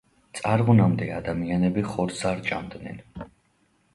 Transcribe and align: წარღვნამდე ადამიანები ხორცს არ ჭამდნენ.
წარღვნამდე 0.37 1.09
ადამიანები 1.17 1.85
ხორცს 1.89 2.25
არ 2.31 2.43
ჭამდნენ. 2.47 2.99